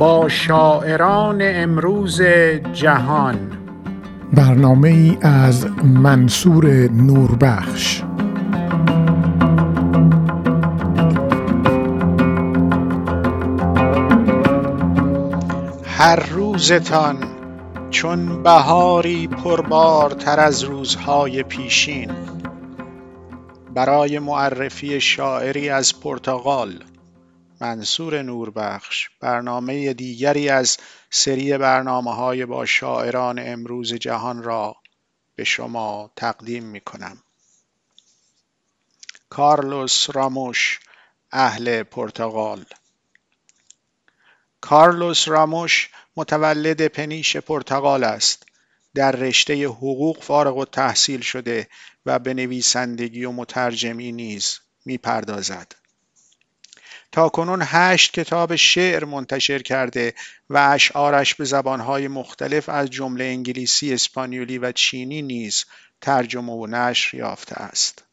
با 0.00 0.28
شاعران 0.28 1.38
امروز 1.42 2.22
جهان. 2.72 3.36
برنامه 4.32 4.88
ای 4.88 5.18
از 5.20 5.66
منصور 5.82 6.66
نوربخش. 6.90 8.02
هر 15.84 16.28
روزتان 16.30 17.16
چون 17.90 18.42
بهاری 18.42 19.26
پربارتر 19.26 20.40
از 20.40 20.62
روزهای 20.62 21.42
پیشین 21.42 22.10
برای 23.74 24.18
معرفی 24.18 25.00
شاعری 25.00 25.68
از 25.68 26.00
پرتغال 26.00 26.72
منصور 27.60 28.22
نوربخش 28.22 29.08
برنامه 29.20 29.92
دیگری 29.92 30.48
از 30.48 30.78
سری 31.10 31.58
برنامه 31.58 32.14
های 32.14 32.46
با 32.46 32.66
شاعران 32.66 33.38
امروز 33.38 33.94
جهان 33.94 34.42
را 34.42 34.76
به 35.34 35.44
شما 35.44 36.10
تقدیم 36.16 36.64
می 36.64 36.80
کنم 36.80 37.22
کارلوس 39.28 40.06
راموش 40.12 40.80
اهل 41.32 41.82
پرتغال. 41.82 42.64
کارلوس 44.60 45.28
راموش 45.28 45.90
متولد 46.16 46.86
پنیش 46.86 47.36
پرتغال 47.36 48.04
است. 48.04 48.46
در 48.94 49.12
رشته 49.12 49.66
حقوق 49.66 50.22
فارغ 50.22 50.56
و 50.56 50.64
تحصیل 50.64 51.20
شده 51.20 51.68
و 52.06 52.18
به 52.18 52.34
نویسندگی 52.34 53.24
و 53.24 53.32
مترجمی 53.32 54.12
نیز 54.12 54.58
می‌پردازد. 54.84 55.79
تا 57.12 57.28
کنون 57.28 57.62
هشت 57.64 58.12
کتاب 58.12 58.56
شعر 58.56 59.04
منتشر 59.04 59.62
کرده 59.62 60.14
و 60.50 60.68
اشعارش 60.72 61.34
به 61.34 61.44
زبانهای 61.44 62.08
مختلف 62.08 62.68
از 62.68 62.90
جمله 62.90 63.24
انگلیسی، 63.24 63.94
اسپانیولی 63.94 64.58
و 64.58 64.72
چینی 64.72 65.22
نیز 65.22 65.64
ترجمه 66.00 66.52
و 66.52 66.66
نشر 66.66 67.16
یافته 67.16 67.54
است. 67.54 68.04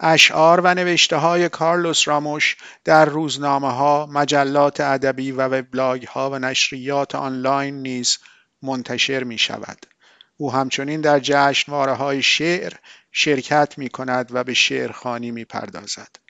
اشعار 0.00 0.60
و 0.60 0.74
نوشته 0.74 1.16
های 1.16 1.48
کارلوس 1.48 2.08
راموش 2.08 2.56
در 2.84 3.04
روزنامه 3.04 3.72
ها، 3.72 4.06
مجلات 4.06 4.80
ادبی 4.80 5.32
و 5.32 5.48
وبلاگ 5.48 6.06
ها 6.06 6.30
و 6.30 6.38
نشریات 6.38 7.14
آنلاین 7.14 7.82
نیز 7.82 8.18
منتشر 8.62 9.24
می 9.24 9.38
شود. 9.38 9.86
او 10.36 10.52
همچنین 10.52 11.00
در 11.00 11.20
جشنواره 11.20 11.92
های 11.92 12.22
شعر 12.22 12.72
شرکت 13.12 13.74
می 13.78 13.88
کند 13.88 14.28
و 14.30 14.44
به 14.44 14.54
شعرخانی 14.54 15.30
می 15.30 15.44
پردازد. 15.44 16.21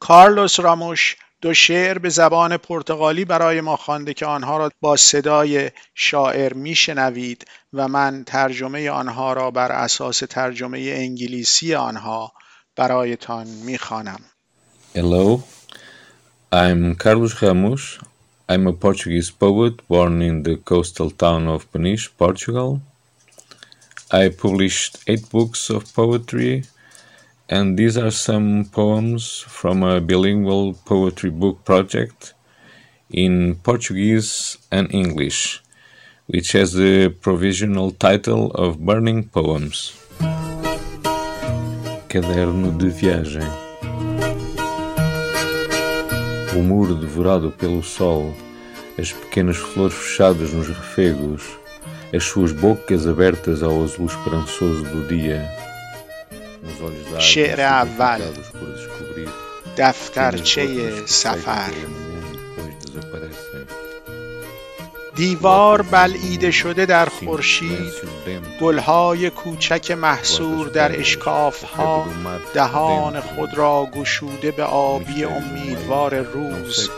کارلوس 0.00 0.60
راموش 0.60 1.16
دو 1.40 1.54
شعر 1.54 1.98
به 1.98 2.08
زبان 2.08 2.56
پرتغالی 2.56 3.24
برای 3.24 3.60
ما 3.60 3.76
خوانده 3.76 4.14
که 4.14 4.26
آنها 4.26 4.56
را 4.58 4.70
با 4.80 4.96
صدای 4.96 5.70
شاعر 5.94 6.52
میشنوید 6.52 7.44
و 7.72 7.88
من 7.88 8.24
ترجمه 8.26 8.90
آنها 8.90 9.32
را 9.32 9.50
بر 9.50 9.72
اساس 9.72 10.18
ترجمه 10.18 10.78
انگلیسی 10.78 11.74
آنها 11.74 12.32
برایتان 12.76 13.46
می‌خوانم. 13.46 14.20
Hello, 14.94 15.42
I'm 16.52 16.94
Carlos 16.94 17.42
Ramos. 17.42 17.98
I'm 18.48 18.66
a 18.66 18.72
Portuguese 18.72 19.30
poet 19.30 19.74
born 19.88 20.22
in 20.22 20.42
the 20.42 20.56
coastal 20.56 21.10
town 21.10 21.48
of 21.48 21.70
Peniche, 21.72 22.08
Portugal. 22.16 22.80
I 24.10 24.28
published 24.28 24.92
eight 25.08 25.28
books 25.30 25.68
of 25.68 25.82
poetry 25.94 26.64
and 27.48 27.78
these 27.78 27.96
are 27.96 28.10
some 28.10 28.64
poems 28.72 29.44
from 29.46 29.82
a 29.82 30.00
bilingual 30.00 30.74
poetry 30.84 31.30
book 31.30 31.64
project 31.64 32.34
in 33.10 33.54
Portuguese 33.62 34.58
and 34.72 34.92
English, 34.92 35.62
which 36.26 36.52
has 36.52 36.72
the 36.72 37.08
provisional 37.20 37.92
title 37.92 38.50
of 38.52 38.84
Burning 38.84 39.28
Poems. 39.28 39.92
Caderno 42.08 42.76
de 42.76 42.88
viagem. 42.88 43.48
O 46.56 46.62
muro 46.62 46.94
devorado 46.94 47.52
pelo 47.52 47.82
sol, 47.82 48.34
as 48.98 49.12
pequenas 49.12 49.56
flores 49.56 49.94
fechadas 49.94 50.52
nos 50.52 50.68
refegos, 50.68 51.42
as 52.12 52.24
suas 52.24 52.50
bocas 52.50 53.06
abertas 53.06 53.62
ao 53.62 53.84
azul 53.84 54.06
esperançoso 54.06 54.82
do 54.84 55.06
dia 55.06 55.46
شعر 57.18 57.60
اول 57.60 58.20
دفترچه 59.76 60.92
سفر 61.06 61.72
دیوار 65.16 65.82
بلعیده 65.82 66.50
شده 66.50 66.86
در 66.86 67.06
خورشید 67.06 67.92
گلهای 68.60 69.30
کوچک 69.30 69.90
محصور 69.90 70.68
در 70.68 71.00
اشکافها 71.00 72.06
دهان 72.54 73.20
خود 73.20 73.58
را 73.58 73.88
گشوده 73.94 74.50
به 74.50 74.64
آبی 74.64 75.24
امیدوار 75.24 76.18
روز 76.18 76.90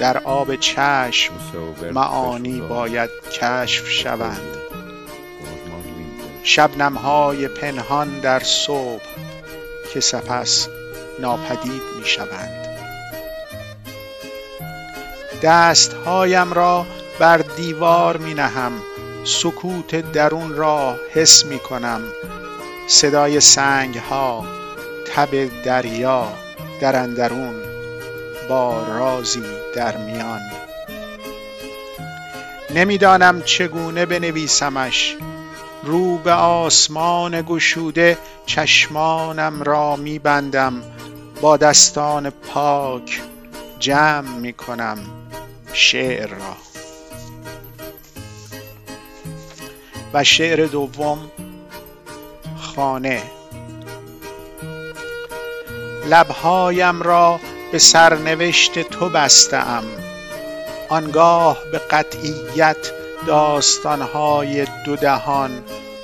در 0.00 0.18
آب 0.18 0.56
چشم 0.56 1.34
معانی 1.92 2.60
باید 2.60 3.10
کشف 3.32 3.88
شوند 3.88 4.61
های 7.02 7.48
پنهان 7.48 8.20
در 8.20 8.40
صبح 8.40 9.02
که 9.92 10.00
سپس 10.00 10.68
ناپدید 11.18 11.82
می 11.98 12.04
شوند 12.04 12.66
دستهایم 15.42 16.52
را 16.52 16.86
بر 17.18 17.36
دیوار 17.36 18.16
می 18.16 18.34
نهم 18.34 18.72
سکوت 19.24 20.12
درون 20.12 20.56
را 20.56 20.96
حس 21.12 21.44
می 21.44 21.58
کنم 21.58 22.02
صدای 22.88 23.40
سنگ 23.40 23.96
ها 23.96 24.44
تب 25.14 25.62
دریا 25.64 26.28
در 26.80 26.96
اندرون 26.96 27.54
با 28.48 28.86
رازی 28.86 29.42
در 29.74 29.96
میان. 29.96 30.40
نمی‌دانم 32.74 33.42
چگونه 33.42 34.06
بنویسمش. 34.06 35.16
رو 35.82 36.18
به 36.18 36.32
آسمان 36.32 37.42
گشوده 37.42 38.18
چشمانم 38.46 39.62
را 39.62 39.96
میبندم. 39.96 40.82
با 41.40 41.56
دستان 41.56 42.30
پاک 42.30 43.20
جمع 43.78 44.28
می‌کنم 44.28 44.98
شعر 45.72 46.26
را. 46.28 46.56
و 50.14 50.24
شعر 50.24 50.66
دوم 50.66 51.18
خانه. 52.56 53.22
لبهایم 56.10 57.02
را 57.02 57.40
به 57.72 57.78
سرنوشت 57.78 58.78
تو 58.78 59.08
بستم 59.08 59.82
آنگاه 60.88 61.58
به 61.72 61.78
قطعیت 61.78 63.01
داستانهای 63.26 64.66
دو 64.86 64.96
دهان 64.96 65.50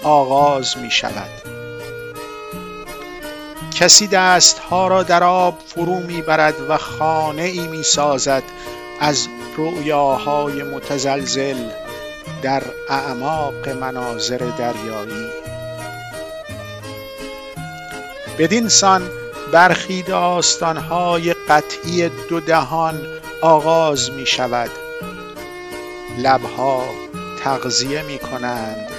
آغاز 0.02 0.76
می 0.76 0.90
شود 0.90 1.30
کسی 3.74 4.06
دستها 4.06 4.88
را 4.88 5.02
در 5.02 5.24
آب 5.24 5.58
فرو 5.66 6.00
می 6.00 6.22
برد 6.22 6.54
و 6.68 6.76
خانه 6.76 7.42
ای 7.42 7.66
می 7.66 7.82
سازد 7.82 8.42
از 9.00 9.28
رؤیاهای 9.56 10.62
متزلزل 10.62 11.56
در 12.42 12.62
اعماق 12.88 13.68
مناظر 13.68 14.38
دریایی. 14.58 15.26
بدین 18.38 18.68
سان 18.68 19.10
برخی 19.52 20.02
داستانهای 20.02 21.34
قطعی 21.48 22.08
دو 22.08 22.40
دهان 22.40 23.06
آغاز 23.42 24.10
می 24.10 24.26
شود 24.26 24.70
لبها 26.18 27.07
تغذیه 27.44 28.02
می 28.02 28.18
کنند 28.18 28.90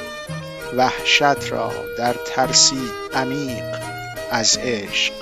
وحشت 0.78 1.52
را 1.52 1.72
در 1.98 2.14
ترسی 2.14 2.82
عمیق 3.14 3.64
از 4.32 4.58
عشق. 4.58 5.14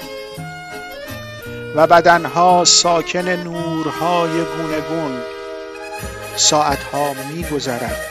و 1.75 1.87
بدنها 1.87 2.65
ساکن 2.65 3.29
نورهای 3.29 4.29
گونگون 4.29 5.21
ساعتها 6.35 7.13
می 7.13 7.43
گذرد 7.43 8.01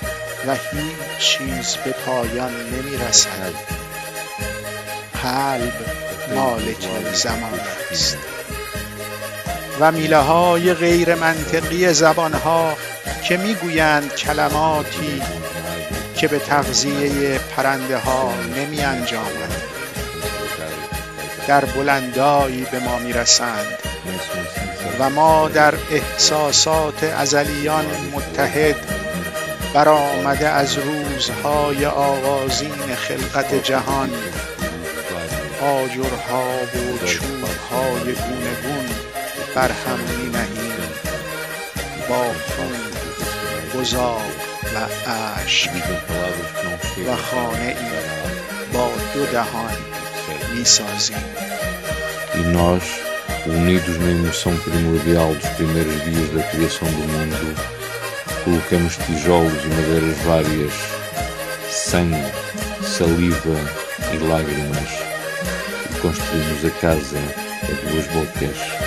و 0.47 0.55
هیچ 0.55 1.19
چیز 1.19 1.76
به 1.76 1.91
پایان 1.91 2.53
نمی 2.53 2.97
رسد 2.97 3.53
قلب 5.23 5.73
مالک 6.35 6.88
زمان 7.12 7.61
است. 7.91 8.17
و 9.81 9.93
میله 9.93 10.19
های 10.19 10.75
غیر 10.75 11.14
منطقی 11.14 11.93
زبان 11.93 12.32
ها 12.32 12.73
که 13.28 13.37
می‌گویند 13.37 14.14
کلماتی 14.14 15.23
که 16.17 16.28
به 16.28 16.38
تغذیه 16.38 17.38
پرنده 17.38 17.99
ها 17.99 18.32
نمی 18.56 18.81
در 21.49 21.64
بلندایی 21.64 22.67
به 22.70 22.78
ما 22.78 22.99
می‌رسند 22.99 23.67
و 24.99 25.11
ما 25.11 25.49
در 25.49 25.75
احساسات 25.90 27.05
ازلیان 27.05 27.87
متحد 28.12 28.76
برآمده 29.75 30.49
از 30.49 30.79
روزهای 30.79 31.87
آغازین 31.87 32.94
خلقت 32.96 33.55
جهان 33.55 34.11
آجرها 35.62 36.44
و 36.75 37.06
چوبهای 37.06 38.12
گونه 38.14 38.55
گون 38.62 38.88
بر 39.55 39.70
هم 39.70 39.99
می 39.99 40.31
نهیم 40.31 40.76
با 42.08 42.25
خون 42.25 42.86
Ozol, 43.78 44.23
Laash, 44.73 45.69
Lahone, 47.05 47.75
Baltudarone, 48.73 49.76
me 50.55 50.64
sozinho. 50.64 51.19
E 52.34 52.38
nós, 52.52 52.82
unidos 53.46 53.99
na 53.99 54.11
emoção 54.11 54.56
primordial 54.58 55.34
dos 55.34 55.49
primeiros 55.50 56.05
dias 56.05 56.31
da 56.31 56.43
criação 56.50 56.88
do 56.88 57.08
mundo, 57.12 57.56
colocamos 58.44 58.96
tijolos 58.96 59.64
e 59.64 59.69
madeiras 59.69 60.19
várias, 60.25 60.72
sangue, 61.70 62.32
saliva 62.82 63.56
e 64.14 64.19
lágrimas 64.19 64.90
e 65.90 66.00
construímos 66.00 66.64
a 66.64 66.70
casa 66.81 67.19
a 67.62 67.90
duas 67.90 68.06
bocas. 68.06 68.86